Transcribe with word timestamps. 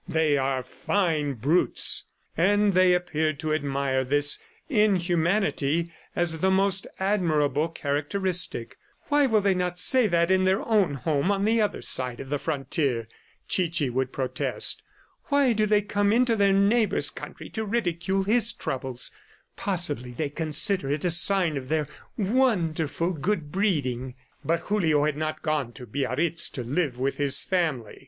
They 0.07 0.35
are 0.35 0.63
fine 0.63 1.33
brutes!" 1.35 2.05
And 2.35 2.73
they 2.73 2.95
appeared 2.95 3.39
to 3.41 3.53
admire 3.53 4.03
this 4.03 4.39
inhumanity 4.67 5.93
as 6.15 6.39
the 6.39 6.49
most 6.49 6.87
admirable 6.99 7.69
characteristic. 7.69 8.77
"Why 9.09 9.27
will 9.27 9.41
they 9.41 9.53
not 9.53 9.77
say 9.77 10.07
that 10.07 10.31
in 10.31 10.43
their 10.43 10.67
own 10.67 10.95
home 10.95 11.29
on 11.31 11.45
the 11.45 11.61
other 11.61 11.83
side 11.83 12.19
of 12.19 12.29
the 12.31 12.39
frontier?" 12.39 13.07
Chichi 13.47 13.91
would 13.91 14.11
protest. 14.11 14.81
"Why 15.25 15.53
do 15.53 15.67
they 15.67 15.83
come 15.83 16.11
into 16.11 16.35
their 16.35 16.51
neighbor's 16.51 17.11
country 17.11 17.51
to 17.51 17.63
ridicule 17.63 18.23
his 18.23 18.53
troubles?... 18.53 19.11
Possibly 19.55 20.13
they 20.13 20.29
consider 20.29 20.89
it 20.89 21.05
a 21.05 21.11
sign 21.11 21.57
of 21.57 21.69
their 21.69 21.87
wonderful 22.17 23.11
good 23.11 23.51
breeding!" 23.51 24.15
But 24.43 24.61
Julio 24.61 25.05
had 25.05 25.15
not 25.15 25.43
gone 25.43 25.73
to 25.73 25.85
Biarritz 25.85 26.49
to 26.53 26.63
live 26.63 26.97
with 26.97 27.17
his 27.17 27.43
family.... 27.43 27.99